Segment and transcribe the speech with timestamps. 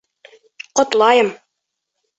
[0.81, 1.31] Ҡотлайым!